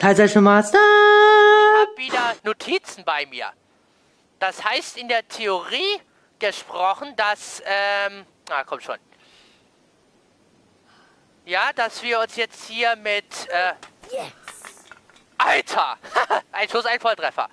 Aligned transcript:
Teilzeichen 0.00 0.42
Master. 0.42 0.78
Ich 0.78 1.78
habe 1.82 1.98
wieder 1.98 2.36
Notizen 2.42 3.04
bei 3.04 3.26
mir. 3.26 3.52
Das 4.38 4.64
heißt 4.64 4.96
in 4.96 5.08
der 5.08 5.28
Theorie 5.28 6.00
gesprochen, 6.38 7.14
dass, 7.16 7.62
ähm, 7.66 8.24
ah, 8.48 8.64
komm 8.64 8.80
schon. 8.80 8.96
Ja, 11.44 11.74
dass 11.74 12.02
wir 12.02 12.18
uns 12.18 12.34
jetzt 12.36 12.64
hier 12.64 12.96
mit, 12.96 13.26
äh, 13.50 13.74
Yes. 14.10 14.32
Alter! 15.36 15.98
ein 16.52 16.66
Schuss, 16.70 16.86
ein 16.86 16.98
Volltreffer. 16.98 17.50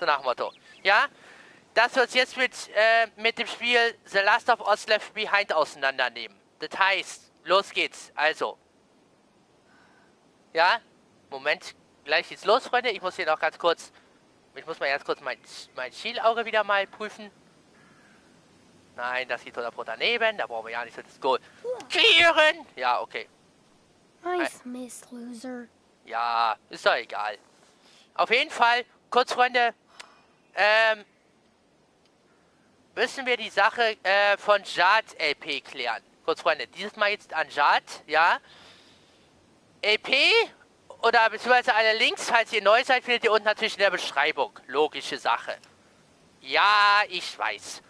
So 0.00 0.06
nach 0.06 0.16
dem 0.16 0.24
Motto. 0.24 0.50
Ja, 0.82 1.08
dass 1.74 1.94
wir 1.94 2.04
uns 2.04 2.14
jetzt 2.14 2.38
mit, 2.38 2.52
äh, 2.74 3.08
mit 3.16 3.38
dem 3.38 3.46
Spiel 3.46 3.98
The 4.06 4.20
Last 4.20 4.48
of 4.48 4.66
Us 4.66 4.86
Left 4.86 5.12
Behind 5.12 5.52
auseinandernehmen. 5.52 6.40
Das 6.58 6.70
heißt, 6.78 7.32
los 7.44 7.68
geht's. 7.68 8.10
Also. 8.14 8.56
Ja, 10.54 10.80
Moment, 11.28 11.74
gleich 12.04 12.28
geht's 12.28 12.44
los, 12.44 12.66
Freunde. 12.66 12.90
Ich 12.90 13.02
muss 13.02 13.16
hier 13.16 13.26
noch 13.26 13.38
ganz 13.38 13.58
kurz, 13.58 13.92
ich 14.54 14.66
muss 14.66 14.78
mal 14.80 14.88
ganz 14.88 15.04
kurz 15.04 15.20
mein, 15.20 15.38
mein 15.74 15.92
Schielauge 15.92 16.44
wieder 16.44 16.64
mal 16.64 16.86
prüfen. 16.86 17.30
Nein, 18.96 19.28
das 19.28 19.44
geht 19.44 19.56
100 19.56 19.88
daneben. 19.88 20.36
Da 20.36 20.46
brauchen 20.46 20.66
wir 20.66 20.72
ja 20.72 20.84
nicht 20.84 20.94
so 20.94 21.02
das 21.02 21.20
Goal. 21.20 21.38
Clearen! 21.88 22.66
Ja, 22.76 23.00
okay. 23.00 23.28
Nice 24.22 24.64
miss, 24.64 25.02
loser. 25.10 25.64
Ja, 26.04 26.56
ist 26.68 26.84
doch 26.84 26.94
egal. 26.94 27.38
Auf 28.14 28.30
jeden 28.30 28.50
Fall, 28.50 28.84
kurz 29.10 29.32
Freunde, 29.32 29.74
ähm, 30.54 31.04
müssen 32.94 33.24
wir 33.24 33.36
die 33.36 33.50
Sache 33.50 33.96
äh, 34.02 34.36
von 34.36 34.62
Jad 34.64 35.04
LP 35.18 35.64
klären. 35.64 36.02
Kurz 36.24 36.42
Freunde, 36.42 36.66
dieses 36.68 36.94
Mal 36.96 37.10
jetzt 37.10 37.32
an 37.32 37.48
Jad, 37.50 37.82
ja. 38.06 38.38
LP 39.82 40.14
oder 41.02 41.28
beziehungsweise 41.30 41.74
alle 41.74 41.98
Links, 41.98 42.30
falls 42.30 42.52
ihr 42.52 42.62
neu 42.62 42.82
seid, 42.84 43.04
findet 43.04 43.24
ihr 43.24 43.32
unten 43.32 43.44
natürlich 43.44 43.74
in 43.74 43.80
der 43.80 43.90
Beschreibung. 43.90 44.58
Logische 44.66 45.18
Sache. 45.18 45.56
Ja, 46.40 47.02
ich 47.08 47.38
weiß. 47.38 47.82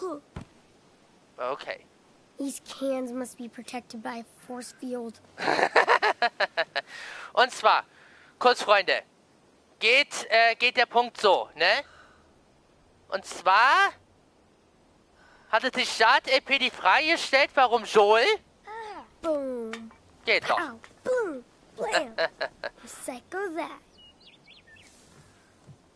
Huh. 0.00 0.20
Okay. 1.36 1.84
These 2.38 2.60
cans 2.64 3.12
must 3.12 3.38
be 3.38 3.48
protected 3.48 4.02
by 4.02 4.20
a 4.20 4.24
force 4.46 4.74
field. 4.78 5.20
Und 7.32 7.50
zwar, 7.50 7.84
kurz 8.38 8.62
Freunde, 8.62 9.02
geht, 9.78 10.26
äh, 10.28 10.54
geht 10.56 10.76
der 10.76 10.86
Punkt 10.86 11.20
so, 11.20 11.48
ne? 11.54 11.84
Und 13.08 13.24
zwar 13.24 13.92
hatte 15.50 15.70
sich 15.72 15.98
Jad 15.98 16.26
LP 16.26 16.58
die 16.58 16.70
Frage 16.70 17.12
gestellt, 17.12 17.50
warum 17.54 17.84
Joel? 17.84 18.26
Boom. 20.40 20.40
Geht 20.40 20.50
doch. 20.50 20.58
Ow. 20.58 20.80
Boom. 21.04 21.44
Blam. 21.76 22.14
Psycho 22.84 23.38
that. 23.56 23.80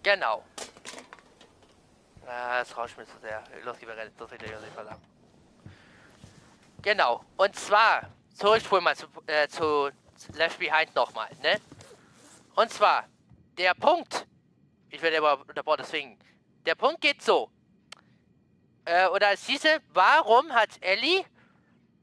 Genau. 0.03 0.45
Ah, 2.27 2.61
das 2.61 2.77
rauscht 2.77 2.97
mir 2.97 3.07
zu 3.07 3.19
sehr. 3.21 3.43
Los, 3.65 3.81
lieber 3.81 3.97
Reddit, 3.97 4.13
das 4.19 4.31
wird 4.31 4.43
ja 4.43 4.61
nicht 4.61 4.73
verlangen. 4.73 5.03
Genau. 6.83 7.25
Und 7.37 7.57
zwar, 7.57 8.09
wohl 8.71 8.81
mal 8.81 8.97
zu, 8.97 9.07
äh, 9.27 9.49
zu 9.49 9.91
Left 10.35 10.59
Behind 10.59 10.95
nochmal, 10.95 11.29
ne? 11.43 11.61
Und 12.55 12.71
zwar, 12.73 13.09
der 13.59 13.75
Punkt, 13.75 14.27
ich 14.91 15.03
werde 15.03 15.19
aber 15.19 15.41
unterbaut, 15.41 15.81
deswegen, 15.81 16.19
der 16.67 16.75
Punkt 16.75 17.01
geht 17.01 17.23
so. 17.23 17.51
Äh, 18.85 19.09
oder 19.09 19.33
es 19.33 19.45
hieße, 19.47 19.81
warum 19.93 20.53
hat 20.53 20.71
Ellie 20.81 21.25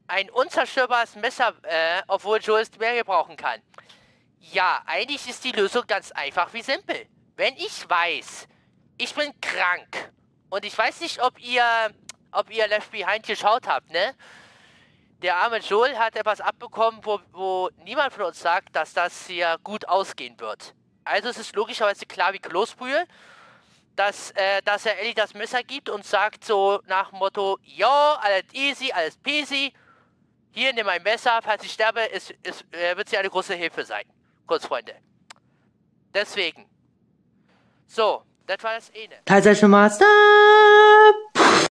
ein 0.08 0.30
unzerstörbares 0.30 1.14
Messer, 1.16 1.54
äh, 1.62 2.02
obwohl 2.08 2.38
Joel 2.38 2.62
es 2.62 2.76
mehr 2.78 2.96
gebrauchen 2.96 3.36
kann? 3.36 3.60
Ja, 4.40 4.82
eigentlich 4.86 5.28
ist 5.28 5.44
die 5.44 5.52
Lösung 5.52 5.84
ganz 5.86 6.10
einfach 6.12 6.52
wie 6.52 6.62
simpel. 6.62 7.06
Wenn 7.36 7.54
ich 7.56 7.88
weiß, 7.88 8.48
ich 8.96 9.14
bin 9.14 9.32
krank 9.40 10.12
und 10.48 10.64
ich 10.64 10.76
weiß 10.76 11.00
nicht, 11.00 11.22
ob 11.22 11.38
ihr, 11.38 11.64
ob 12.32 12.50
ihr 12.50 12.66
Left 12.66 12.90
Behind 12.90 13.24
geschaut 13.24 13.66
habt, 13.66 13.90
ne? 13.90 14.14
Der 15.22 15.36
arme 15.36 15.58
Joel 15.58 15.98
hat 15.98 16.14
etwas 16.16 16.40
abbekommen, 16.40 17.00
wo, 17.02 17.20
wo 17.32 17.70
niemand 17.84 18.12
von 18.12 18.26
uns 18.26 18.40
sagt, 18.40 18.74
dass 18.76 18.94
das 18.94 19.26
hier 19.26 19.58
gut 19.64 19.88
ausgehen 19.88 20.38
wird. 20.38 20.74
Also 21.04 21.28
es 21.28 21.38
ist 21.38 21.56
logischerweise 21.56 22.06
klar 22.06 22.32
wie 22.32 22.38
Kloßbrühe, 22.38 23.04
dass, 23.96 24.30
äh, 24.32 24.62
dass 24.62 24.86
er 24.86 24.98
Ellie 25.00 25.14
das 25.14 25.34
Messer 25.34 25.64
gibt 25.64 25.88
und 25.88 26.06
sagt 26.06 26.44
so 26.44 26.80
nach 26.86 27.10
dem 27.10 27.18
Motto, 27.18 27.58
ja, 27.62 28.18
alles 28.22 28.44
easy, 28.52 28.92
alles 28.92 29.16
peasy, 29.16 29.72
hier 30.52 30.72
nimm 30.72 30.86
mein 30.86 31.02
Messer, 31.02 31.40
falls 31.42 31.64
ich 31.64 31.72
sterbe, 31.72 32.00
es 32.12 32.30
äh, 32.30 32.96
wird 32.96 33.08
sie 33.08 33.16
eine 33.16 33.30
große 33.30 33.54
Hilfe 33.54 33.84
sein. 33.84 34.04
Kurz, 34.46 34.66
Freunde. 34.66 34.94
Deswegen. 36.14 36.66
So, 37.86 38.22
das 38.46 38.62
war 38.62 38.74
das 38.74 38.90
eine. 38.94 39.24
Teilzeichen 39.24 39.70
Master. 39.70 40.06